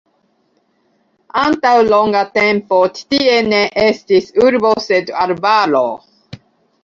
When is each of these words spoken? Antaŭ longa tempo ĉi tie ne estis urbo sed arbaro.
Antaŭ 1.41 1.73
longa 1.89 2.23
tempo 2.37 2.79
ĉi 2.95 3.05
tie 3.13 3.35
ne 3.49 3.59
estis 3.83 4.31
urbo 4.45 4.71
sed 4.87 5.11
arbaro. 5.27 5.85